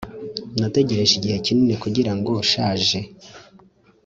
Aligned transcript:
nategereje 0.59 1.13
igihe 1.15 1.37
kinini 1.45 1.75
kugirango 1.83 2.29
nshaje 2.45 2.99